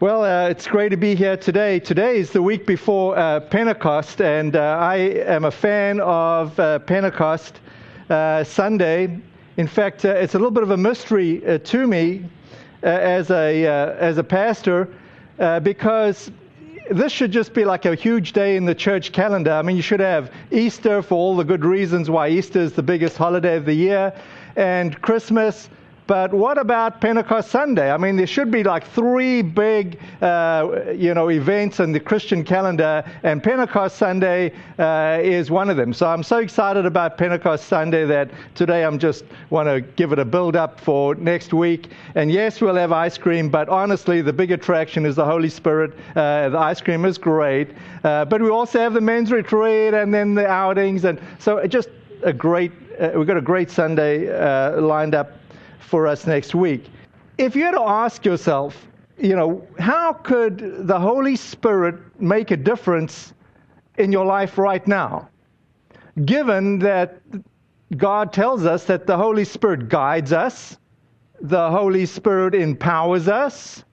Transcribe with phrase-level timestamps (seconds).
[0.00, 1.80] Well, uh, it's great to be here today.
[1.80, 6.78] Today is the week before uh, Pentecost, and uh, I am a fan of uh,
[6.78, 7.58] Pentecost
[8.08, 9.18] uh, Sunday.
[9.56, 12.24] In fact, uh, it's a little bit of a mystery to me
[12.84, 13.66] as, a,
[13.98, 14.88] as a pastor
[15.64, 16.30] because
[16.92, 19.50] this should just be like a huge day in the church calendar.
[19.50, 22.84] I mean, you should have Easter for all the good reasons why Easter is the
[22.84, 24.12] biggest holiday of the year,
[24.54, 25.68] and Christmas
[26.08, 27.92] but what about Pentecost Sunday?
[27.92, 32.42] I mean, there should be like three big, uh, you know, events in the Christian
[32.44, 35.92] calendar, and Pentecost Sunday uh, is one of them.
[35.92, 40.18] So I'm so excited about Pentecost Sunday that today I'm just want to give it
[40.18, 41.90] a build up for next week.
[42.14, 45.92] And yes, we'll have ice cream, but honestly, the big attraction is the Holy Spirit.
[46.16, 47.68] Uh, the ice cream is great,
[48.02, 51.90] uh, but we also have the men's retreat and then the outings, and so just
[52.22, 52.72] a great.
[52.98, 55.34] Uh, we've got a great Sunday uh, lined up
[55.78, 56.88] for us next week.
[57.38, 58.86] If you had to ask yourself,
[59.18, 63.34] you know, how could the Holy Spirit make a difference
[63.96, 65.28] in your life right now?
[66.24, 67.20] Given that
[67.96, 70.76] God tells us that the Holy Spirit guides us,
[71.40, 73.84] the Holy Spirit empowers us.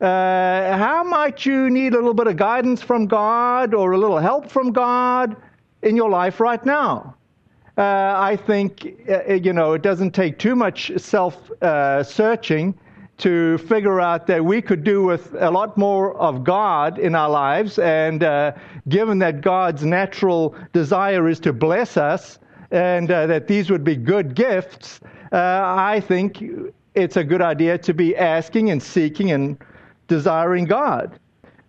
[0.00, 4.18] Uh, how might you need a little bit of guidance from God or a little
[4.18, 5.36] help from God
[5.82, 7.16] in your life right now?
[7.78, 12.74] Uh, I think, uh, you know, it doesn't take too much self uh, searching
[13.18, 17.30] to figure out that we could do with a lot more of God in our
[17.30, 17.78] lives.
[17.78, 18.52] And uh,
[18.88, 22.40] given that God's natural desire is to bless us
[22.72, 24.98] and uh, that these would be good gifts,
[25.32, 26.42] uh, I think
[26.94, 29.56] it's a good idea to be asking and seeking and
[30.08, 31.18] desiring God.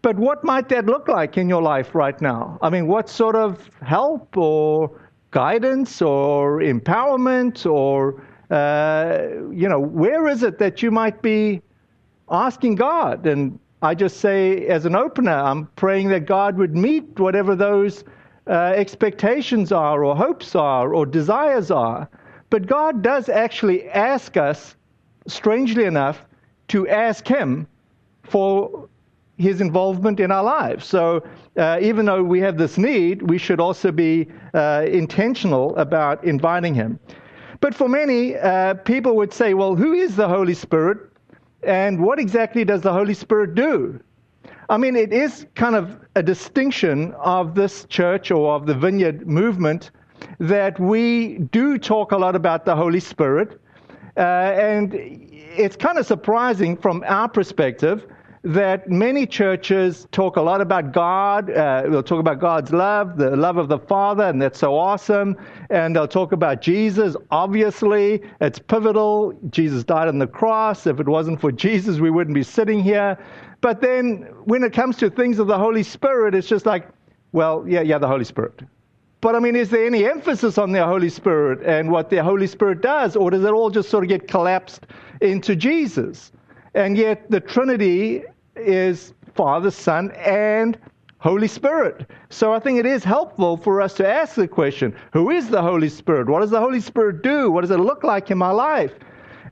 [0.02, 2.58] But what might that look like in your life right now?
[2.64, 4.92] I mean, what sort of help or
[5.32, 11.62] guidance or empowerment or uh, you know where is it that you might be
[12.32, 13.26] asking god?
[13.26, 18.04] And i just say as an opener i'm praying that god would meet whatever those
[18.48, 22.10] uh, expectations are or hopes are or desires are.
[22.50, 24.76] But god does actually ask us
[25.28, 26.26] strangely enough
[26.70, 27.68] to ask him
[28.24, 28.90] for
[29.40, 30.86] his involvement in our lives.
[30.86, 31.24] So
[31.58, 36.76] uh, even though we have this need, we should also be uh, intentional about inviting
[36.76, 37.00] him.
[37.62, 40.98] But for many, uh, people would say, well, who is the Holy Spirit?
[41.64, 44.00] And what exactly does the Holy Spirit do?
[44.70, 49.26] I mean, it is kind of a distinction of this church or of the vineyard
[49.26, 49.92] movement
[50.40, 53.60] that we do talk a lot about the Holy Spirit.
[54.18, 58.06] Uh, and it's kind of surprising from our perspective
[58.44, 61.50] that many churches talk a lot about God.
[61.50, 65.36] Uh, they'll talk about God's love, the love of the Father, and that's so awesome.
[65.70, 67.16] And they'll talk about Jesus.
[67.32, 69.38] Obviously, it's pivotal.
[69.50, 70.88] Jesus died on the cross.
[70.88, 73.18] If it wasn't for Jesus, we wouldn't be sitting here.
[73.62, 76.88] But then when it comes to things of the Holy Spirit, it's just like,
[77.34, 78.62] well, yeah, yeah, the Holy Spirit.
[79.22, 82.48] But I mean, is there any emphasis on the Holy Spirit and what the Holy
[82.48, 84.88] Spirit does, or does it all just sort of get collapsed
[85.20, 86.32] into Jesus?
[86.74, 88.24] And yet the Trinity
[88.56, 90.78] is Father, Son, and
[91.20, 92.10] Holy Spirit.
[92.30, 95.62] So I think it is helpful for us to ask the question who is the
[95.62, 96.30] Holy Spirit?
[96.30, 97.52] What does the Holy Spirit do?
[97.52, 98.94] What does it look like in my life?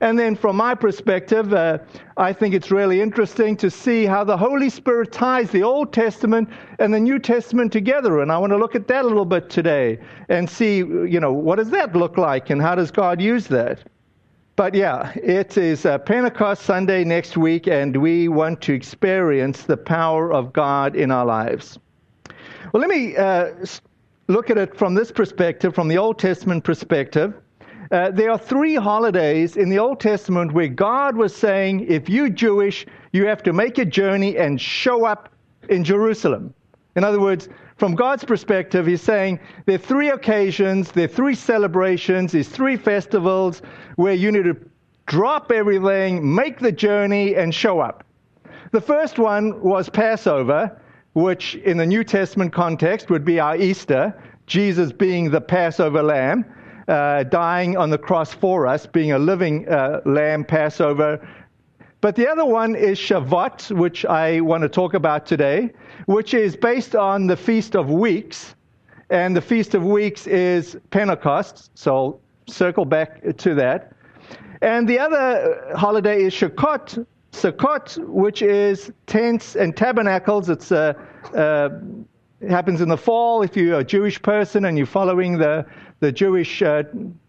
[0.00, 1.78] And then, from my perspective, uh,
[2.16, 6.48] I think it's really interesting to see how the Holy Spirit ties the Old Testament
[6.78, 8.20] and the New Testament together.
[8.20, 11.32] And I want to look at that a little bit today and see, you know,
[11.32, 13.80] what does that look like and how does God use that?
[14.58, 19.76] But yeah, it is uh, Pentecost Sunday next week, and we want to experience the
[19.76, 21.78] power of God in our lives.
[22.72, 23.52] Well, let me uh,
[24.26, 27.34] look at it from this perspective, from the Old Testament perspective.
[27.92, 32.28] Uh, there are three holidays in the Old Testament where God was saying, if you're
[32.28, 35.28] Jewish, you have to make a journey and show up
[35.68, 36.52] in Jerusalem.
[36.96, 41.34] In other words, from God's perspective, He's saying there are three occasions, there are three
[41.34, 43.62] celebrations, there's three festivals
[43.96, 44.56] where you need to
[45.06, 48.04] drop everything, make the journey, and show up.
[48.72, 50.78] The first one was Passover,
[51.14, 54.12] which in the New Testament context would be our Easter,
[54.46, 56.44] Jesus being the Passover lamb,
[56.88, 61.26] uh, dying on the cross for us, being a living uh, lamb Passover.
[62.00, 65.70] But the other one is Shavuot, which I want to talk about today
[66.08, 68.54] which is based on the Feast of Weeks.
[69.10, 73.92] And the Feast of Weeks is Pentecost, so circle back to that.
[74.62, 80.48] And the other holiday is Sukkot, Sukkot, which is tents and tabernacles.
[80.48, 80.94] It's uh,
[81.34, 81.68] uh,
[82.40, 85.66] it happens in the fall if you're a Jewish person and you're following the,
[86.00, 86.84] the Jewish uh,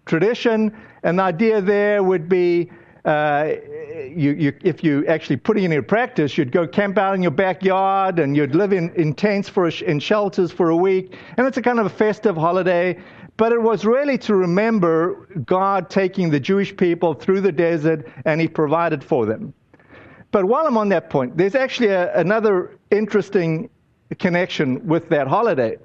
[0.05, 0.73] tradition.
[1.03, 2.71] And the idea there would be
[3.03, 3.55] uh,
[3.89, 7.31] you, you, if you actually put it into practice, you'd go camp out in your
[7.31, 11.17] backyard and you'd live in, in tents for a, in shelters for a week.
[11.37, 12.99] And it's a kind of a festive holiday.
[13.37, 18.41] But it was really to remember God taking the Jewish people through the desert and
[18.41, 19.53] He provided for them.
[20.31, 23.69] But while I'm on that point, there's actually a, another interesting
[24.19, 25.77] connection with that holiday.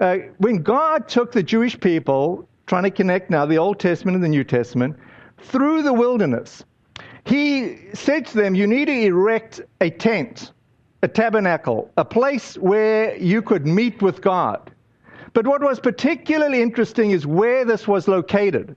[0.00, 4.24] Uh, when God took the Jewish people, trying to connect now the Old Testament and
[4.24, 4.96] the New Testament,
[5.38, 6.64] through the wilderness,
[7.24, 10.52] He said to them, You need to erect a tent,
[11.02, 14.70] a tabernacle, a place where you could meet with God.
[15.34, 18.76] But what was particularly interesting is where this was located.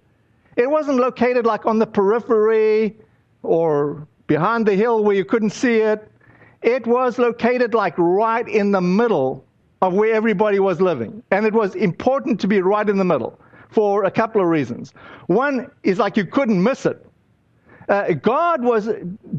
[0.56, 2.96] It wasn't located like on the periphery
[3.44, 6.10] or behind the hill where you couldn't see it.
[6.62, 9.46] It was located like right in the middle
[9.82, 11.22] of where everybody was living.
[11.32, 13.40] And it was important to be right in the middle
[13.70, 14.94] for a couple of reasons.
[15.28, 17.05] One is like you couldn't miss it.
[17.88, 18.90] Uh, God was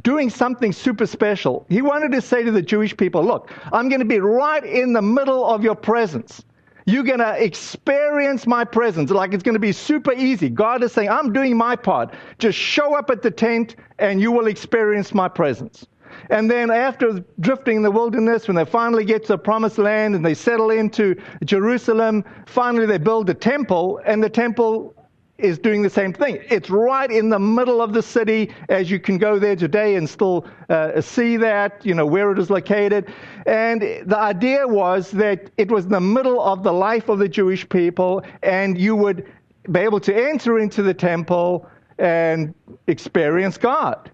[0.02, 1.66] doing something super special.
[1.68, 4.92] He wanted to say to the Jewish people, Look, I'm going to be right in
[4.92, 6.44] the middle of your presence.
[6.88, 10.48] You're going to experience my presence like it's going to be super easy.
[10.48, 12.14] God is saying, I'm doing my part.
[12.38, 15.84] Just show up at the tent and you will experience my presence.
[16.30, 20.14] And then after drifting in the wilderness, when they finally get to the promised land
[20.14, 24.94] and they settle into Jerusalem, finally they build a temple, and the temple
[25.38, 26.38] is doing the same thing.
[26.48, 30.08] It's right in the middle of the city, as you can go there today and
[30.08, 33.12] still uh, see that, you know, where it is located.
[33.44, 37.68] And the idea was that it was the middle of the life of the Jewish
[37.68, 39.30] people, and you would
[39.70, 41.68] be able to enter into the temple
[41.98, 42.54] and
[42.86, 44.10] experience God.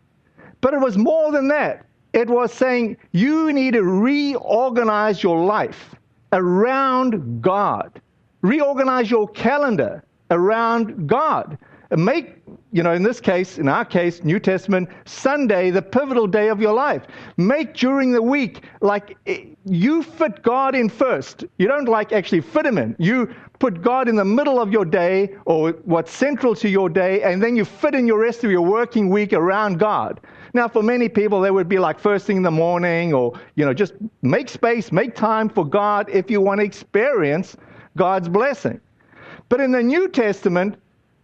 [0.60, 1.86] But it was more than that.
[2.12, 5.94] It was saying you need to reorganize your life
[6.32, 8.00] around God,
[8.42, 11.58] reorganize your calendar around God.
[11.94, 12.42] Make,
[12.72, 16.58] you know, in this case, in our case, New Testament, Sunday, the pivotal day of
[16.58, 17.02] your life.
[17.36, 21.44] Make during the week, like eh, you fit God in first.
[21.58, 22.96] You don't like actually fit Him in.
[22.98, 27.22] You put God in the middle of your day or what's central to your day,
[27.22, 30.18] and then you fit in your rest of your working week around God.
[30.54, 33.66] Now, for many people, that would be like first thing in the morning, or, you
[33.66, 33.92] know, just
[34.22, 37.54] make space, make time for God if you want to experience
[37.96, 38.80] God's blessing.
[39.52, 40.76] But in the New Testament,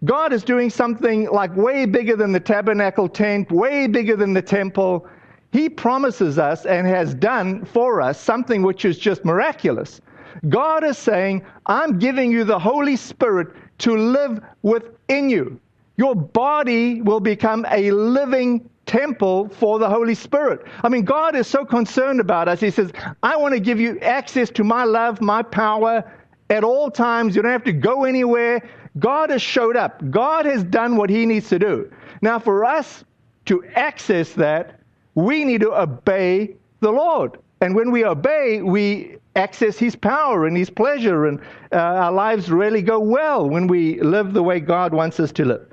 [0.05, 4.43] God is doing something like way bigger than the tabernacle tent, way bigger than the
[4.43, 5.09] temple.
[5.51, 10.03] He promises us and has done for us something which is just miraculous.
[10.51, 13.49] God is saying, I'm giving you the Holy Spirit
[13.79, 15.59] to live within you.
[15.97, 20.67] Your body will become a living temple for the Holy Spirit.
[20.85, 22.61] I mean, God is so concerned about us.
[22.61, 22.93] He says,
[23.23, 26.05] I want to give you access to my love, my power,
[26.51, 27.37] at all times.
[27.37, 28.69] You don't have to go anywhere.
[28.99, 30.03] God has showed up.
[30.11, 31.93] God has done what he needs to do.
[32.23, 33.05] Now, for us
[33.47, 34.81] to access that,
[35.15, 37.39] we need to obey the Lord.
[37.61, 41.41] And when we obey, we access his power and his pleasure, and
[41.73, 45.45] uh, our lives really go well when we live the way God wants us to
[45.45, 45.67] live.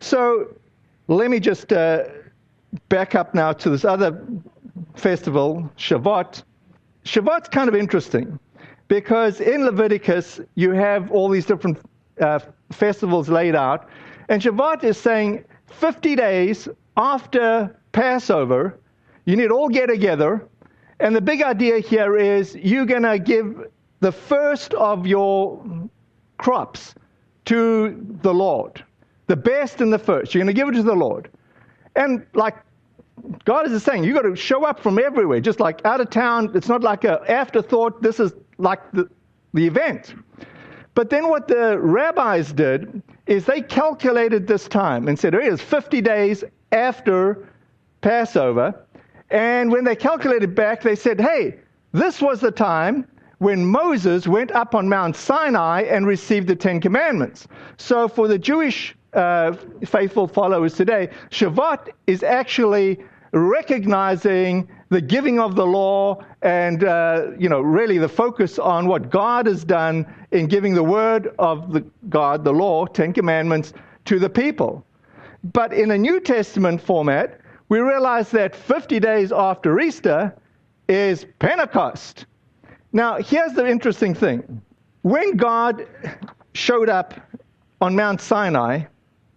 [0.00, 0.54] So,
[1.08, 2.04] let me just uh,
[2.88, 4.22] back up now to this other
[4.94, 6.42] festival, Shavuot.
[7.04, 8.38] Shavuot's kind of interesting
[8.88, 11.78] because in Leviticus, you have all these different
[12.20, 12.40] uh,
[12.72, 13.88] festivals laid out.
[14.28, 18.78] And Shavuot is saying 50 days after Passover,
[19.24, 20.46] you need all get together.
[21.00, 23.66] And the big idea here is you're going to give
[24.00, 25.62] the first of your
[26.38, 26.94] crops
[27.44, 28.84] to the Lord.
[29.26, 30.34] The best and the first.
[30.34, 31.30] You're going to give it to the Lord.
[31.94, 32.56] And like
[33.44, 36.52] God is saying, you've got to show up from everywhere, just like out of town.
[36.54, 38.02] It's not like an afterthought.
[38.02, 39.08] This is like the,
[39.54, 40.14] the event.
[40.94, 45.60] But then what the rabbis did is they calculated this time and said, it is
[45.60, 47.48] 50 days after
[48.00, 48.74] Passover.
[49.30, 51.58] And when they calculated back, they said, hey,
[51.92, 53.06] this was the time
[53.38, 57.46] when Moses went up on Mount Sinai and received the Ten Commandments.
[57.76, 59.52] So for the Jewish uh,
[59.86, 62.98] faithful followers today, Shavuot is actually
[63.32, 69.10] recognizing the giving of the law and, uh, you know, really the focus on what
[69.10, 73.74] God has done in giving the word of the God, the law, Ten Commandments,
[74.06, 74.84] to the people.
[75.52, 80.34] But in a New Testament format, we realize that 50 days after Easter
[80.88, 82.24] is Pentecost.
[82.92, 84.62] Now, here's the interesting thing.
[85.02, 85.86] When God
[86.54, 87.14] showed up
[87.80, 88.84] on Mount Sinai,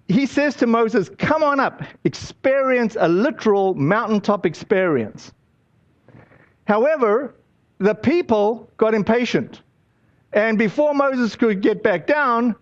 [0.08, 5.34] he says to Moses, Come on up, experience a literal mountaintop experience.
[6.72, 7.36] However,
[7.80, 9.62] the people got impatient.
[10.32, 12.56] And before Moses could get back down,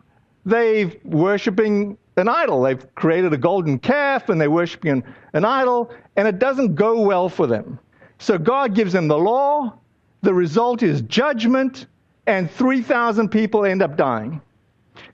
[0.45, 2.63] they're worshiping an idol.
[2.63, 6.99] They've created a golden calf and they're worshiping an, an idol, and it doesn't go
[6.99, 7.77] well for them.
[8.17, 9.77] So God gives them the law.
[10.23, 11.85] The result is judgment,
[12.25, 14.41] and 3,000 people end up dying.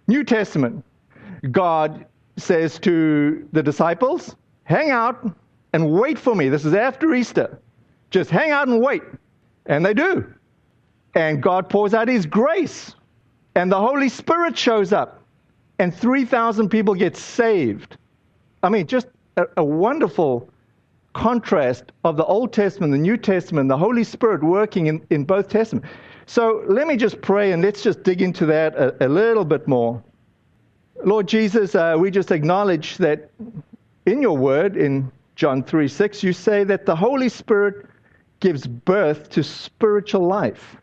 [0.08, 0.86] New Testament,
[1.52, 2.06] God
[2.38, 5.30] says to the disciples, hang out
[5.74, 6.48] and wait for me.
[6.48, 7.60] This is after Easter.
[8.12, 9.04] Just hang out and wait.
[9.66, 10.32] And they do.
[11.16, 12.96] And God pours out His grace.
[13.56, 15.22] And the Holy Spirit shows up.
[15.80, 17.98] And 3,000 people get saved.
[18.64, 19.08] I mean, just
[19.38, 20.50] a, a wonderful
[21.14, 25.50] contrast of the Old Testament, the New Testament, the Holy Spirit working in, in both
[25.50, 25.88] Testaments.
[26.26, 29.68] So let me just pray and let's just dig into that a, a little bit
[29.68, 30.04] more.
[31.04, 33.30] Lord Jesus, uh, we just acknowledge that
[34.06, 37.86] in your word, in John 3 6, you say that the Holy Spirit
[38.40, 40.78] gives birth to spiritual life.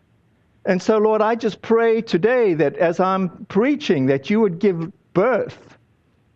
[0.64, 4.90] And so, Lord, I just pray today that as I'm preaching, that you would give
[5.12, 5.76] birth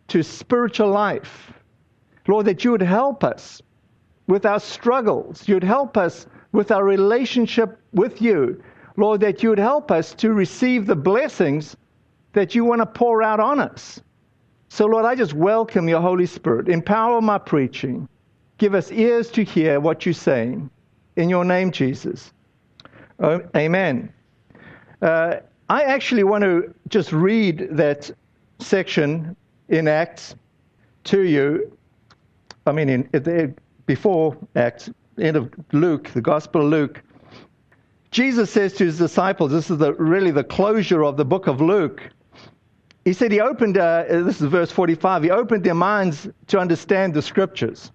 [0.08, 1.52] to spiritual life.
[2.26, 3.62] Lord, that you would help us
[4.26, 5.46] with our struggles.
[5.46, 8.62] You'd help us with our relationship with you.
[8.96, 11.76] Lord, that you would help us to receive the blessings
[12.32, 14.00] that you want to pour out on us.
[14.68, 16.68] So, Lord, I just welcome your Holy Spirit.
[16.68, 18.08] Empower my preaching.
[18.58, 20.70] Give us ears to hear what you're saying.
[21.16, 22.32] In your name, Jesus.
[23.20, 24.12] Oh, amen.
[25.00, 25.36] Uh,
[25.68, 28.10] I actually want to just read that
[28.58, 29.34] section
[29.68, 30.34] in Acts
[31.04, 31.76] to you.
[32.66, 33.56] I mean, in,
[33.86, 37.02] before Acts, end of Luke, the Gospel of Luke.
[38.10, 41.60] Jesus says to his disciples, this is the, really the closure of the book of
[41.60, 42.02] Luke.
[43.04, 47.14] He said he opened, uh, this is verse 45, he opened their minds to understand
[47.14, 47.92] the scriptures.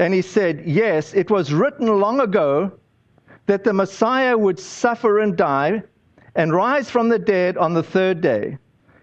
[0.00, 2.72] And he said, Yes, it was written long ago
[3.44, 5.82] that the Messiah would suffer and die
[6.34, 8.56] and rise from the dead on the third day.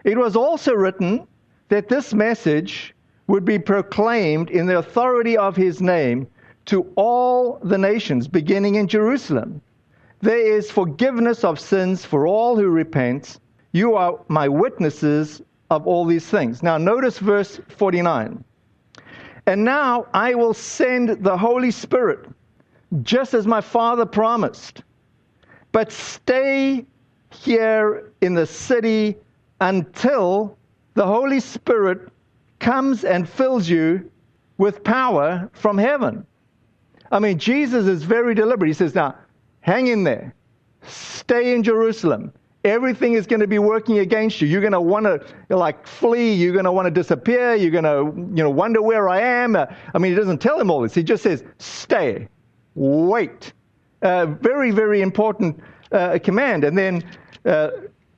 [0.04, 1.28] It was also written
[1.70, 2.96] that this message
[3.28, 6.26] would be proclaimed in the authority of his name
[6.66, 9.62] to all the nations, beginning in Jerusalem.
[10.22, 13.40] There is forgiveness of sins for all who repent.
[13.72, 16.64] You are my witnesses of all these things.
[16.64, 18.44] Now, notice verse 49.
[19.48, 22.28] And now I will send the Holy Spirit,
[23.02, 24.84] just as my Father promised.
[25.72, 26.86] But stay
[27.32, 29.16] here in the city
[29.62, 30.58] until
[30.96, 32.10] the Holy Spirit
[32.60, 34.12] comes and fills you
[34.58, 36.26] with power from heaven.
[37.12, 38.68] I mean, Jesus is very deliberate.
[38.68, 39.16] He says, Now,
[39.62, 40.34] hang in there,
[40.84, 42.34] stay in Jerusalem.
[42.68, 44.48] Everything is going to be working against you.
[44.48, 46.34] You're going to want to like flee.
[46.34, 47.56] You're going to want to disappear.
[47.56, 49.56] You're going to you know wonder where I am.
[49.56, 50.94] Uh, I mean, he doesn't tell him all this.
[50.94, 52.28] He just says, "Stay,
[52.76, 53.54] wait."
[54.02, 55.60] Uh, very very important
[55.92, 56.64] uh, command.
[56.64, 57.04] And then
[57.46, 57.70] uh,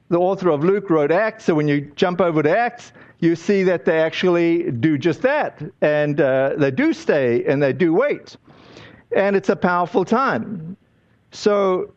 [0.09, 1.45] the author of Luke wrote Acts.
[1.45, 5.61] So when you jump over to Acts, you see that they actually do just that.
[5.81, 8.37] And uh, they do stay and they do wait.
[9.15, 10.77] And it's a powerful time.
[11.31, 11.93] So,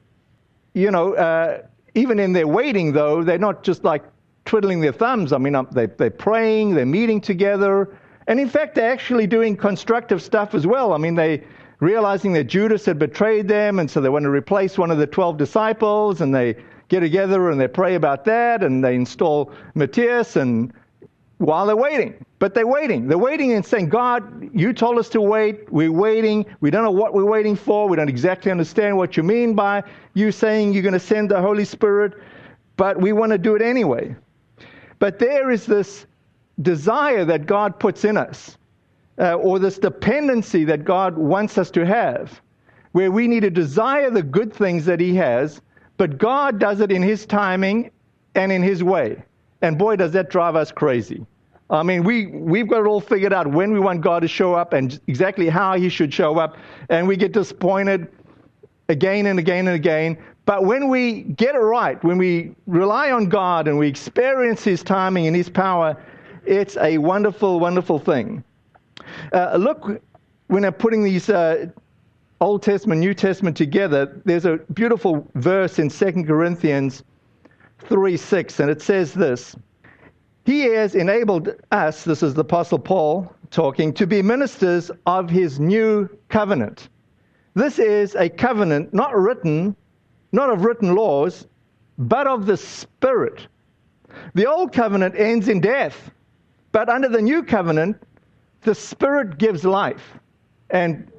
[0.75, 1.63] you know, uh,
[1.95, 4.03] even in their waiting, though, they're not just like
[4.45, 5.33] twiddling their thumbs.
[5.33, 7.97] I mean, um, they, they're praying, they're meeting together.
[8.27, 10.93] And in fact, they're actually doing constructive stuff as well.
[10.93, 11.45] I mean, they
[11.81, 15.07] realizing that Judas had betrayed them, and so they want to replace one of the
[15.07, 16.57] 12 disciples, and they
[16.89, 20.73] get together and they pray about that, and they install Matthias, and
[21.39, 22.25] while they're waiting.
[22.43, 23.07] But they're waiting.
[23.07, 25.73] They're waiting and saying, God, you told us to wait.
[25.73, 26.45] We're waiting.
[26.61, 27.89] We don't know what we're waiting for.
[27.89, 29.85] We don't exactly understand what you mean by
[30.15, 32.15] you saying you're going to send the Holy Spirit,
[32.77, 34.17] but we want to do it anyway.
[34.99, 36.05] But there is this
[36.61, 38.59] desire that God puts in us,
[39.21, 42.43] uh, or this dependency that God wants us to have,
[42.91, 45.61] where we need to desire the good things that He has,
[45.97, 47.93] but God does it in His timing
[48.35, 49.23] and in His way.
[49.61, 51.25] And boy, does that drive us crazy.
[51.73, 54.53] I mean, we, we've got it all figured out when we want God to show
[54.53, 56.59] up and exactly how He should show up.
[56.91, 58.09] And we get disappointed
[58.91, 60.19] again and again and again.
[60.45, 64.83] But when we get it right, when we rely on God and we experience His
[64.83, 65.97] timing and His power,
[66.45, 68.45] it's a wonderful, wonderful thing.
[69.33, 70.03] Uh, look,
[70.49, 71.67] when I'm putting these uh,
[72.43, 77.03] Old Testament, New Testament together, there's a beautiful verse in 2 Corinthians
[77.79, 79.57] 3 6, and it says this
[80.45, 85.61] He has enabled us, this is the Apostle Paul talking, to be ministers of his
[85.61, 86.89] new covenant.
[87.55, 89.77] This is a covenant not written,
[90.33, 91.47] not of written laws,
[91.99, 93.47] but of the Spirit.
[94.35, 96.11] The old covenant ends in death,
[96.73, 98.03] but under the new covenant,
[98.63, 100.19] the Spirit gives life.
[100.71, 101.11] And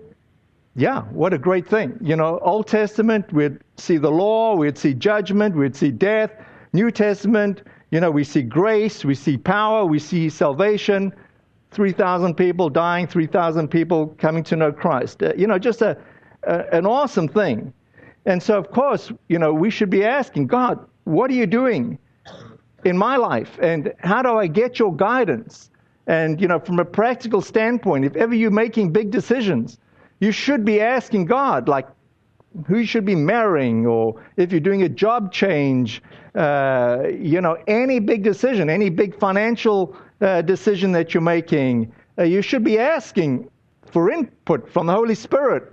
[0.76, 1.98] yeah, what a great thing.
[2.02, 6.32] You know, Old Testament, we'd see the law, we'd see judgment, we'd see death.
[6.74, 7.62] New Testament,
[7.94, 11.14] You know, we see grace, we see power, we see salvation.
[11.70, 15.22] 3,000 people dying, 3,000 people coming to know Christ.
[15.22, 15.96] Uh, you know, just a,
[16.42, 17.72] a, an awesome thing.
[18.26, 22.00] And so, of course, you know, we should be asking God, what are you doing
[22.84, 23.60] in my life?
[23.62, 25.70] And how do I get your guidance?
[26.08, 29.78] And, you know, from a practical standpoint, if ever you're making big decisions,
[30.20, 31.88] you should be asking God, like,
[32.68, 36.02] who you should be marrying, or if you're doing a job change,
[36.36, 42.24] uh, you know, any big decision, any big financial uh, decision that you're making, uh,
[42.24, 43.50] you should be asking
[43.86, 45.72] for input from the Holy Spirit.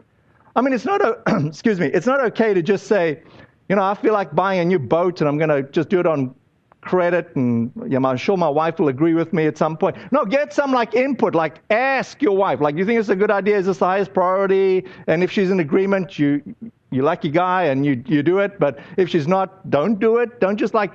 [0.57, 3.23] I mean, it's not, a, excuse me, it's not okay to just say,
[3.69, 6.01] you know, I feel like buying a new boat and I'm going to just do
[6.01, 6.35] it on
[6.81, 9.97] credit and you know, I'm sure my wife will agree with me at some point.
[10.13, 13.31] No, get some like input, like ask your wife, like, you think it's a good
[13.31, 13.59] idea?
[13.59, 14.87] Is this the highest priority?
[15.07, 16.43] And if she's in agreement, you,
[16.91, 18.59] you lucky guy and you, you do it.
[18.59, 20.41] But if she's not, don't do it.
[20.41, 20.93] Don't just like,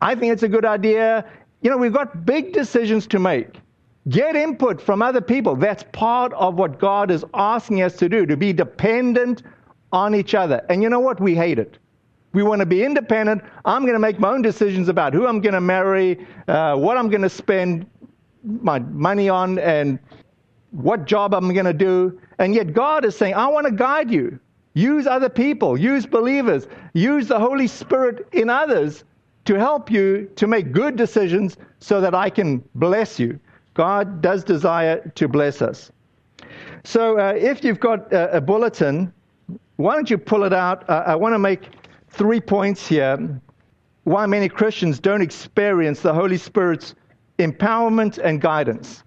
[0.00, 1.24] I think it's a good idea.
[1.60, 3.60] You know, we've got big decisions to make.
[4.08, 5.54] Get input from other people.
[5.54, 9.44] That's part of what God is asking us to do, to be dependent
[9.92, 10.66] on each other.
[10.68, 11.20] And you know what?
[11.20, 11.78] We hate it.
[12.32, 13.42] We want to be independent.
[13.64, 16.96] I'm going to make my own decisions about who I'm going to marry, uh, what
[16.96, 17.86] I'm going to spend
[18.42, 19.98] my money on, and
[20.70, 22.18] what job I'm going to do.
[22.38, 24.38] And yet God is saying, I want to guide you.
[24.74, 29.04] Use other people, use believers, use the Holy Spirit in others
[29.44, 33.38] to help you to make good decisions so that I can bless you.
[33.74, 35.90] God does desire to bless us.
[36.84, 39.12] So uh, if you've got a, bulletin,
[39.76, 40.88] why don't you pull it out?
[40.88, 41.68] Uh, I want to make
[42.12, 43.40] three points here
[44.04, 46.94] why many Christians don't experience the Holy Spirit's
[47.38, 49.04] empowerment and guidance.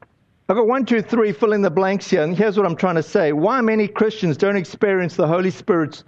[0.48, 2.96] I've got one, two, three, fill in the blanks here, and here's what I'm trying
[2.96, 3.34] to say.
[3.34, 6.04] Why many Christians don't experience the Holy Spirit's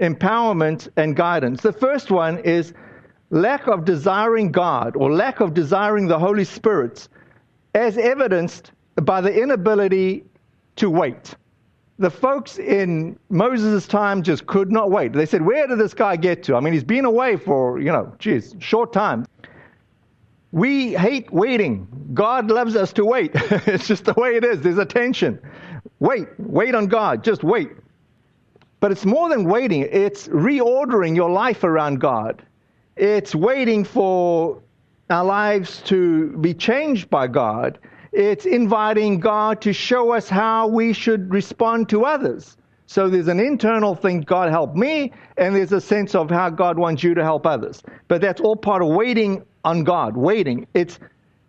[0.00, 1.62] empowerment and guidance.
[1.62, 2.74] The first one is
[3.30, 7.08] lack of desiring God or lack of desiring the Holy Spirit,
[7.74, 10.24] as evidenced by the inability
[10.76, 11.34] to wait
[11.98, 15.12] the folks in Moses' time just could not wait.
[15.12, 16.56] They said, Where did this guy get to?
[16.56, 19.26] I mean, he's been away for, you know, geez, short time.
[20.52, 21.86] We hate waiting.
[22.14, 23.30] God loves us to wait.
[23.34, 24.60] it's just the way it is.
[24.60, 25.40] There's a tension.
[26.00, 27.24] Wait, wait on God.
[27.24, 27.70] Just wait.
[28.80, 32.42] But it's more than waiting, it's reordering your life around God.
[32.96, 34.62] It's waiting for
[35.08, 37.78] our lives to be changed by God.
[38.16, 42.56] It's inviting God to show us how we should respond to others.
[42.86, 46.78] So there's an internal thing, God help me, and there's a sense of how God
[46.78, 47.82] wants you to help others.
[48.08, 50.66] But that's all part of waiting on God, waiting.
[50.72, 50.98] It's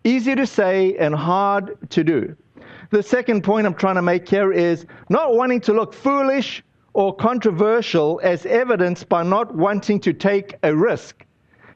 [0.04, 2.36] easy to say and hard to do.
[2.90, 7.16] The second point I'm trying to make here is not wanting to look foolish or
[7.16, 11.24] controversial as evidenced by not wanting to take a risk.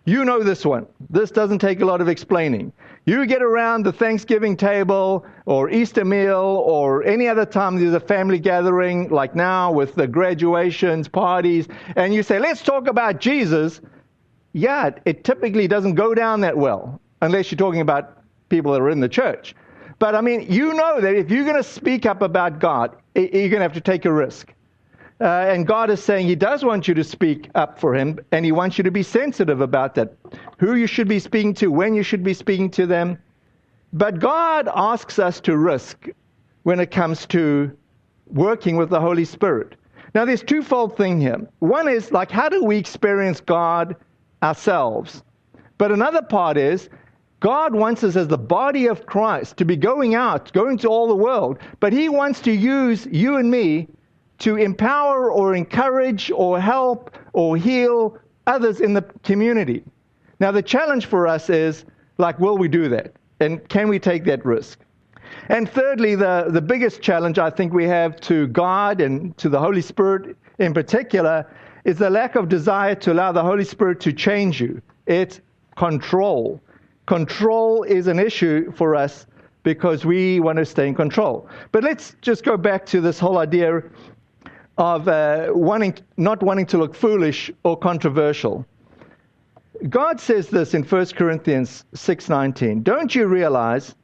[0.04, 0.86] You know this one.
[1.08, 2.74] This doesn't take a lot of explaining.
[3.04, 8.00] You get around the Thanksgiving table or Easter meal or any other time there's a
[8.00, 13.80] family gathering, like now with the graduations, parties, and you say, let's talk about Jesus.
[14.52, 18.90] Yeah, it typically doesn't go down that well unless you're talking about people that are
[18.90, 19.56] in the church.
[19.98, 23.28] But I mean, you know that if you're going to speak up about God, you're
[23.28, 24.52] going to have to take a risk.
[25.22, 28.44] Uh, and God is saying He does want you to speak up for Him, and
[28.44, 30.16] He wants you to be sensitive about that.
[30.58, 33.16] Who you should be speaking to, when you should be speaking to them.
[33.92, 36.08] But God asks us to risk
[36.64, 37.70] when it comes to
[38.26, 39.76] working with the Holy Spirit.
[40.12, 41.48] Now, there's twofold thing here.
[41.60, 43.94] One is like, how do we experience God
[44.42, 45.22] ourselves?
[45.78, 46.88] But another part is,
[47.38, 51.06] God wants us as the body of Christ to be going out, going to all
[51.06, 53.88] the world, but He wants to use you and me
[54.42, 59.84] to empower or encourage or help or heal others in the community.
[60.40, 61.84] Now, the challenge for us is
[62.18, 63.14] like, will we do that?
[63.38, 64.80] And can we take that risk?
[65.48, 69.60] And thirdly, the, the biggest challenge I think we have to God and to the
[69.60, 71.46] Holy Spirit in particular
[71.84, 74.82] is the lack of desire to allow the Holy Spirit to change you.
[75.06, 75.40] It's
[75.76, 76.60] control.
[77.06, 79.26] Control is an issue for us
[79.62, 81.48] because we want to stay in control.
[81.70, 83.82] But let's just go back to this whole idea
[84.78, 88.64] of uh, wanting, not wanting to look foolish or controversial.
[89.88, 92.82] God says this in 1 Corinthians 6:19.
[92.82, 93.94] Don't you realize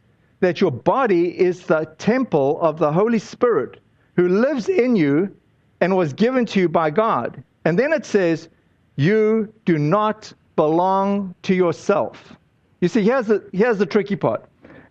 [0.41, 3.81] that your body is the temple of the Holy Spirit
[4.17, 5.35] who lives in you
[5.81, 7.43] and was given to you by God?
[7.65, 8.49] And then it says,
[8.97, 12.37] you do not belong to yourself.
[12.81, 14.45] You see, here's the, here's the tricky part.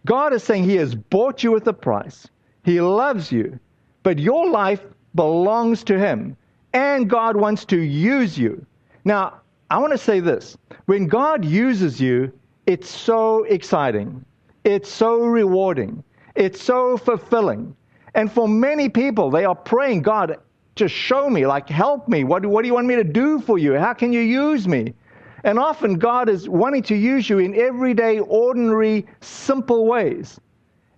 [0.06, 2.28] God is saying He has bought you with a price.
[2.63, 3.60] He loves you.
[4.04, 4.82] But your life
[5.17, 6.38] belongs to Him,
[6.71, 8.65] and God wants to use you.
[9.03, 12.32] Now, I want to say this when God uses you,
[12.65, 14.23] it's so exciting.
[14.63, 16.03] It's so rewarding.
[16.36, 17.75] It's so fulfilling.
[18.15, 20.38] And for many people, they are praying, God,
[20.75, 22.23] just show me, like, help me.
[22.23, 23.73] What, what do you want me to do for you?
[23.73, 24.93] How can you use me?
[25.43, 30.39] And often God is wanting to use you in everyday, ordinary, simple ways.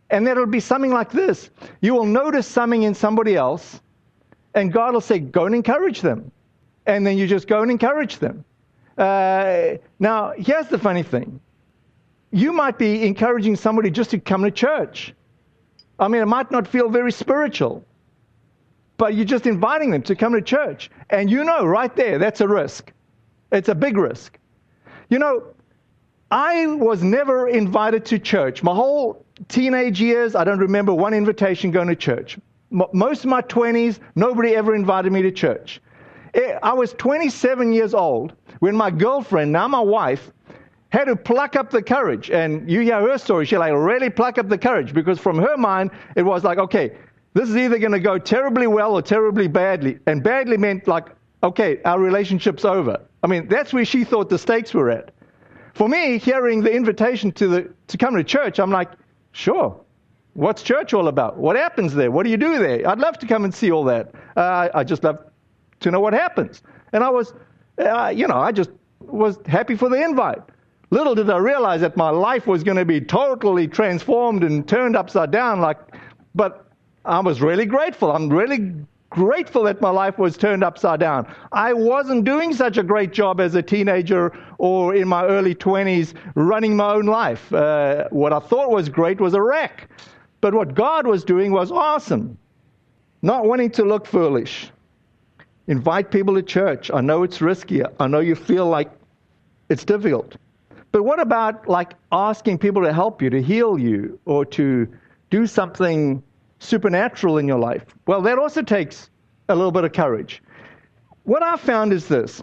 [0.10, 1.50] And that'll be something like this
[1.82, 3.82] you will notice something in somebody else,
[4.54, 6.32] and God will say, Go and encourage them.
[6.86, 8.44] And then you just go and encourage them.
[8.98, 11.40] Uh, now, here's the funny thing
[12.32, 15.14] you might be encouraging somebody just to come to church.
[15.98, 17.84] I mean, it might not feel very spiritual,
[18.98, 20.92] but you're just inviting them to come to church.
[21.10, 22.92] And you know right there, that's a risk.
[23.52, 24.38] It's a big risk.
[25.10, 25.44] You know,
[26.30, 28.62] I was never invited to church.
[28.62, 32.38] My whole teenage years, I don't remember one invitation going to church.
[32.72, 35.82] Most of my 20s, nobody ever invited me to church.
[36.36, 40.32] Eh, I was 27 years old when my girlfriend, now my wife,
[40.90, 42.30] had to pluck up the courage.
[42.30, 45.58] And you hear her story, she like really pluck up the courage because from her
[45.58, 46.96] mind, it was like, okay,
[47.34, 50.00] this is either going to go terribly well or terribly badly.
[50.08, 51.08] And badly meant like,
[51.44, 53.00] okay, our relationship's over.
[53.24, 55.12] I mean, that's where she thought the stakes were at.
[55.74, 58.90] For me, hearing the invitation to, the, to come to church, I'm like,
[59.32, 59.80] sure.
[60.40, 61.36] What's church all about?
[61.36, 62.12] What happens there?
[62.12, 62.88] What do you do there?
[62.88, 64.16] I'd love to come and see all that.
[64.38, 65.20] Uh, I just love
[65.82, 66.64] to know what happens.
[66.94, 67.34] And I was,
[67.78, 68.70] uh, you know, I just
[69.02, 70.40] was happy for the invite.
[70.92, 74.96] Little did I realize that my life was going to be totally transformed and turned
[74.96, 75.60] upside down.
[75.60, 75.78] Like,
[76.34, 76.72] but
[77.04, 78.10] I was really grateful.
[78.10, 78.74] I'm really
[79.10, 81.28] grateful that my life was turned upside down.
[81.52, 86.14] I wasn't doing such a great job as a teenager or in my early 20s
[86.36, 87.52] running my own life.
[87.52, 89.90] Uh, what I thought was great was a wreck.
[90.42, 92.38] But what God was doing was awesome.
[93.22, 94.72] Not wanting to look foolish.
[95.68, 96.90] Invite people to church.
[96.92, 97.82] I know it's risky.
[98.00, 98.90] I know you feel like
[99.70, 100.36] it's difficult.
[100.92, 104.88] But what about like asking people to help you, to heal you, or to
[105.30, 106.24] do something
[106.60, 107.86] supernatural in your life?
[108.08, 109.10] Well, that also takes
[109.50, 110.42] a little bit of courage.
[111.24, 112.42] What I've found is this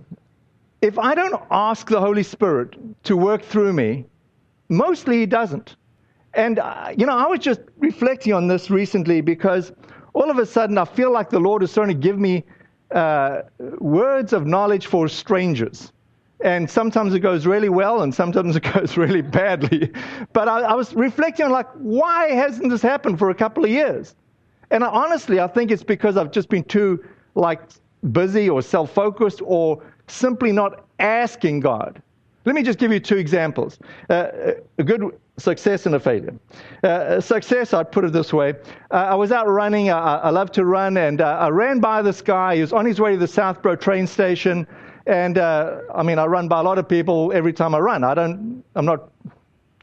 [0.82, 4.04] if I don't ask the Holy Spirit to work through me,
[4.68, 5.74] mostly He doesn't.
[6.36, 9.72] And, uh, you know, I was just reflecting on this recently because
[10.12, 12.44] all of a sudden I feel like the Lord is starting to give me
[12.94, 13.42] uh,
[13.78, 15.92] words of knowledge for strangers.
[16.40, 19.90] And sometimes it goes really well and sometimes it goes really badly.
[20.34, 23.70] But I, I was reflecting on, like, why hasn't this happened for a couple of
[23.70, 24.14] years?
[24.70, 27.02] And I, honestly, I think it's because I've just been too,
[27.34, 27.62] like,
[28.12, 32.02] busy or self focused or simply not asking God.
[32.44, 33.78] Let me just give you two examples.
[34.10, 34.28] Uh,
[34.78, 36.34] a good success and a failure.
[36.82, 38.54] Uh, success, I'd put it this way.
[38.90, 39.90] Uh, I was out running.
[39.90, 42.56] I, I love to run, and uh, I ran by this guy.
[42.56, 44.66] He was on his way to the Southborough train station.
[45.06, 48.02] And uh, I mean, I run by a lot of people every time I run.
[48.02, 49.10] I don't, I'm not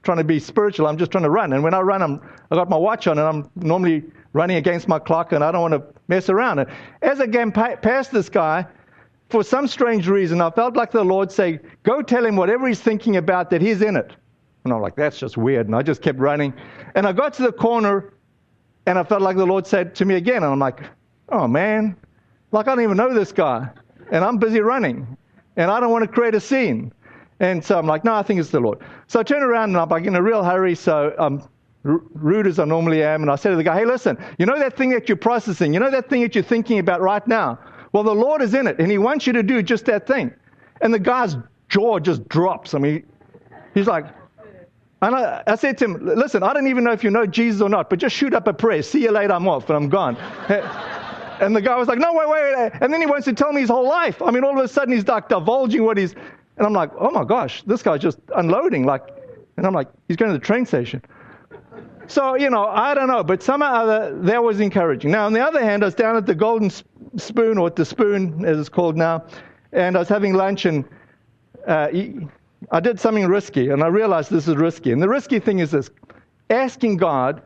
[0.02, 0.88] trying to be spiritual.
[0.88, 1.54] I'm just trying to run.
[1.54, 4.88] And when I run, I'm, I got my watch on, and I'm normally running against
[4.88, 6.60] my clock, and I don't want to mess around.
[6.60, 6.70] And
[7.02, 8.66] as I came past this guy,
[9.30, 12.82] for some strange reason, I felt like the Lord say, Go tell him whatever he's
[12.82, 14.12] thinking about that he's in it.
[14.64, 15.68] And I'm like, That's just weird.
[15.68, 16.54] And I just kept running.
[16.96, 18.14] And I got to the corner
[18.86, 20.38] and I felt like the Lord said to me again.
[20.44, 20.82] And I'm like,
[21.30, 21.96] Oh man,
[22.52, 23.70] like I don't even know this guy.
[24.12, 25.18] And I'm busy running.
[25.56, 26.92] And I don't want to create a scene.
[27.40, 28.80] And so I'm like, No, I think it's the Lord.
[29.08, 30.76] So I turn around and I'm like in a real hurry.
[30.76, 31.48] So um,
[31.86, 33.22] I'm rude as I normally am.
[33.22, 35.74] And I say to the guy, Hey, listen, you know that thing that you're processing?
[35.74, 37.60] You know that thing that you're thinking about right now?
[37.92, 40.34] Well, the Lord is in it, and He wants you to do just that thing.
[40.82, 41.38] And the guy's
[41.70, 42.74] jaw just drops.
[42.74, 43.06] I mean,
[43.74, 44.06] he's like,
[45.04, 47.62] and I, I said to him, listen, I don't even know if you know Jesus
[47.62, 48.82] or not, but just shoot up a prayer.
[48.82, 50.16] See you later, I'm off, and I'm gone.
[51.42, 52.72] and the guy was like, no, wait, wait, wait.
[52.80, 54.22] And then he wants to tell me his whole life.
[54.22, 57.12] I mean, all of a sudden he's like divulging what he's, and I'm like, oh
[57.12, 58.86] my gosh, this guy's just unloading.
[58.86, 59.04] Like,
[59.58, 61.02] and I'm like, he's going to the train station.
[62.08, 65.12] So, you know, I don't know, but somehow other, that was encouraging.
[65.12, 66.72] Now, on the other hand, I was down at the Golden
[67.18, 69.26] Spoon, or the Spoon as it's called now,
[69.72, 70.86] and I was having lunch, and
[71.68, 71.90] uh,
[72.74, 74.92] I did something risky, and I realized this is risky.
[74.92, 75.92] And the risky thing is this
[76.50, 77.44] asking God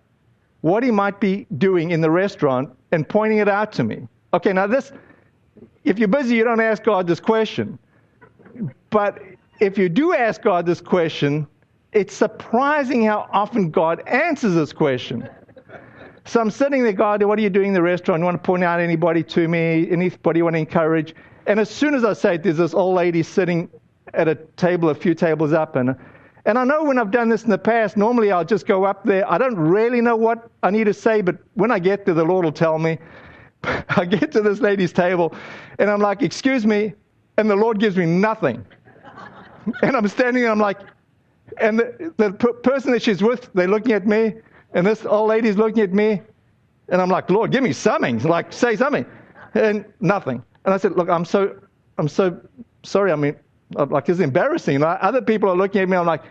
[0.61, 4.07] what He might be doing in the restaurant and pointing it out to me.
[4.33, 4.93] Okay, now this,
[5.83, 7.77] if you're busy, you don't ask God this question.
[8.89, 9.19] But
[9.59, 11.45] if you do ask God this question,
[11.91, 15.27] it's surprising how often God answers this question.
[16.23, 18.21] So I'm sitting there, God, what are you doing in the restaurant?
[18.21, 19.89] You want to point out anybody to me?
[19.91, 21.15] Anybody you want to encourage?
[21.47, 23.69] And as soon as I say it, there's this old lady sitting
[24.13, 25.75] at a table a few tables up.
[25.75, 25.95] And,
[26.45, 29.03] and I know when I've done this in the past, normally I'll just go up
[29.03, 29.29] there.
[29.29, 32.23] I don't really know what I need to say, but when I get there, the
[32.23, 32.97] Lord will tell me.
[33.63, 35.33] I get to this lady's table,
[35.79, 36.93] and I'm like, excuse me.
[37.37, 38.65] And the Lord gives me nothing.
[39.81, 40.79] And I'm standing there, I'm like,
[41.59, 44.35] and the, the person that she's with, they're looking at me,
[44.73, 46.21] and this old lady's looking at me,
[46.87, 49.05] and I'm like, Lord, give me something, like say something,
[49.55, 50.41] and nothing.
[50.65, 51.59] And I said, look, I'm so,
[51.97, 52.39] I'm so
[52.83, 53.11] sorry.
[53.11, 53.35] I mean,
[53.71, 54.79] like it's embarrassing.
[54.79, 55.97] Like, other people are looking at me.
[55.97, 56.23] I'm like,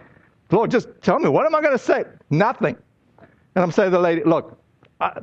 [0.51, 2.05] Lord, just tell me, what am I going to say?
[2.31, 2.77] Nothing.
[3.19, 4.59] And I'm saying to the lady, look,
[5.01, 5.21] I,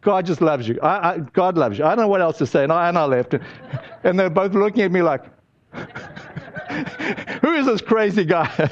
[0.00, 0.78] God just loves you.
[0.82, 1.84] I, I, God loves you.
[1.84, 2.64] I don't know what else to say.
[2.64, 3.34] And I, and I left.
[4.04, 5.22] And they're both looking at me like,
[7.40, 8.68] who is this crazy guy?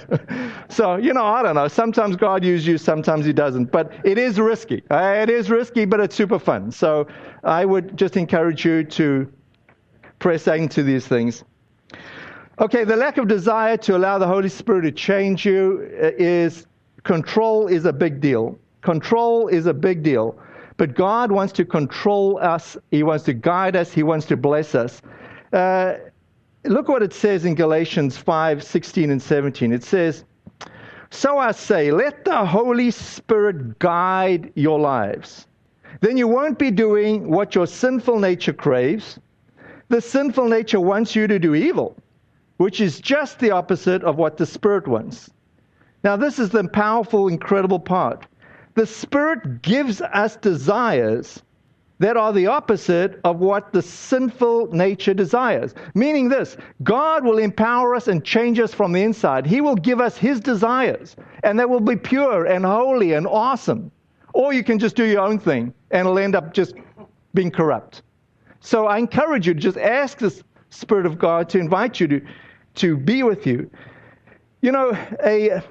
[0.69, 1.69] so, you know, I don't know.
[1.69, 3.71] Sometimes God uses you, sometimes He doesn't.
[3.71, 4.83] But it is risky.
[4.91, 6.73] Uh, it is risky, but it's super fun.
[6.73, 7.07] So
[7.45, 9.33] I would just encourage you to
[10.19, 11.45] press into these things.
[12.61, 16.67] Okay, the lack of desire to allow the Holy Spirit to change you uh, is
[17.05, 18.59] control is a big deal.
[18.83, 20.39] Control is a big deal.
[20.77, 24.75] But God wants to control us, He wants to guide us, He wants to bless
[24.75, 25.01] us.
[25.55, 25.95] Uh,
[26.65, 29.73] look what it says in Galatians 5 16 and 17.
[29.73, 30.25] It says,
[31.09, 35.47] So I say, let the Holy Spirit guide your lives.
[36.03, 39.19] Then you won't be doing what your sinful nature craves.
[39.89, 41.97] The sinful nature wants you to do evil,
[42.61, 45.31] which is just the opposite of what the Spirit wants.
[46.05, 48.27] Now, this is the powerful, incredible part.
[48.75, 51.43] The Spirit gives us desires
[52.01, 55.75] that are the opposite of what the sinful nature desires.
[55.95, 59.47] Meaning this God will empower us and change us from the inside.
[59.47, 63.91] He will give us His desires, and they will be pure and holy and awesome.
[64.35, 66.75] Or you can just do your own thing and it'll end up just
[67.33, 68.03] being corrupt.
[68.61, 72.21] So I encourage you to just ask the Spirit of God to invite you to,
[72.77, 73.71] to be with you.
[74.61, 74.93] You know,
[75.25, 75.63] a,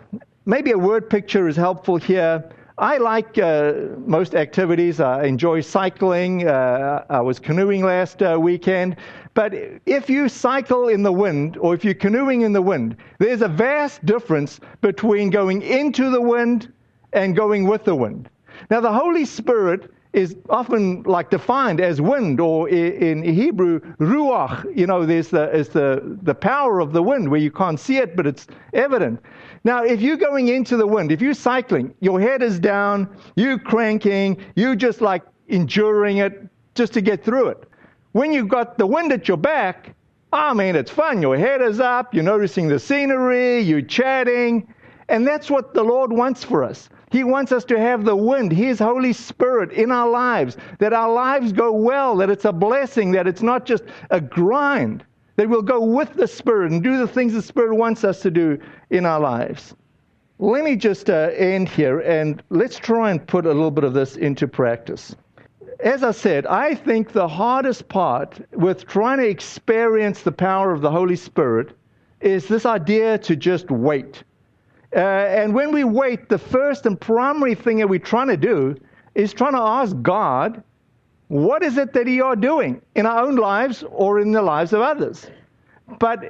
[0.46, 2.44] maybe a word picture is helpful here.
[2.78, 3.74] I like uh,
[4.06, 5.00] most activities.
[5.00, 6.48] I enjoy cycling.
[6.48, 8.96] Uh, I was canoeing last uh, weekend.
[9.34, 9.54] But
[9.86, 13.48] if you cycle in the wind or if you're canoeing in the wind, there's a
[13.48, 16.72] vast difference between going into the wind
[17.14, 18.30] and going with the wind.
[18.70, 24.66] Now, the Holy Spirit is often like defined as wind, or in Hebrew, ruach.
[24.76, 28.16] You know, there's the, the, the power of the wind where you can't see it,
[28.16, 29.20] but it's evident.
[29.64, 33.60] Now, if you're going into the wind, if you're cycling, your head is down, you're
[33.60, 37.64] cranking, you just like enduring it just to get through it.
[38.14, 39.94] When you've got the wind at your back,
[40.34, 41.22] ah, I mean, it's fun.
[41.22, 44.74] Your head is up, you're noticing the scenery, you're chatting,
[45.08, 46.90] and that's what the Lord wants for us.
[47.12, 51.12] He wants us to have the wind, His Holy Spirit in our lives, that our
[51.12, 55.04] lives go well, that it's a blessing, that it's not just a grind,
[55.36, 58.32] that we'll go with the Spirit and do the things the Spirit wants us to
[58.32, 58.60] do
[58.92, 59.76] in our lives.
[60.38, 63.94] Let me just uh, end here and let's try and put a little bit of
[63.94, 65.16] this into practice.
[65.82, 70.82] As I said, I think the hardest part with trying to experience the power of
[70.82, 71.76] the Holy Spirit
[72.22, 74.24] is this idea to just wait.
[74.96, 78.76] Uh, and when we wait, the first and primary thing that we're trying to do
[79.16, 80.64] is trying to ask God,
[81.28, 84.74] what is it that you are doing in our own lives or in the lives
[84.74, 85.28] of others?
[86.00, 86.24] But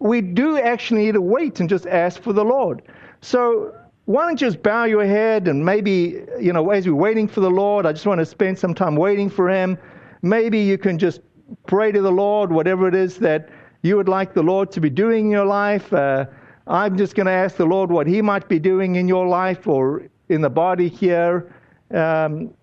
[0.00, 2.82] we do actually need to wait and just ask for the Lord.
[3.20, 3.72] So
[4.06, 7.40] why don't you just bow your head and maybe, you know, as you're waiting for
[7.40, 9.78] the Lord, I just want to spend some time waiting for Him.
[10.22, 11.20] Maybe you can just
[11.68, 13.48] pray to the Lord, whatever it is that
[13.82, 15.92] you would like the Lord to be doing in your life.
[15.92, 16.26] Uh,
[16.66, 19.66] I'm just going to ask the Lord what He might be doing in your life
[19.66, 21.54] or in the body here.
[21.92, 22.54] Um,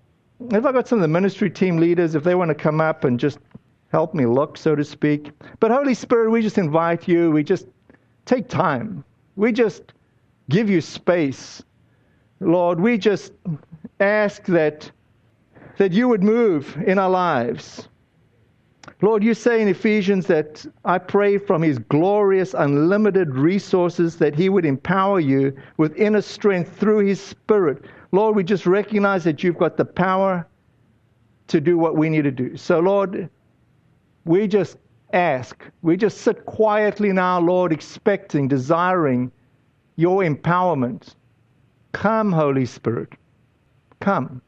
[0.52, 3.04] if I got some of the ministry team leaders, if they want to come up
[3.04, 3.40] and just
[3.92, 5.32] help me look, so to speak.
[5.60, 7.32] But Holy Spirit, we just invite you.
[7.32, 7.68] We just
[8.26, 9.04] take time.
[9.36, 9.94] We just
[10.50, 11.62] give you space.
[12.40, 13.34] Lord, we just
[14.00, 14.90] ask that,
[15.78, 17.90] that you would move in our lives.
[19.02, 24.50] Lord, you say in Ephesians that I pray from His glorious, unlimited resources that He
[24.50, 27.86] would empower you with inner strength through His Spirit.
[28.12, 30.46] Lord, we just recognize that you've got the power
[31.48, 32.58] to do what we need to do.
[32.58, 33.30] So, Lord,
[34.26, 34.78] we just
[35.14, 39.32] ask, we just sit quietly now, Lord, expecting, desiring
[39.96, 41.16] your empowerment.
[41.94, 43.14] Come, Holy Spirit.
[44.02, 44.42] Come.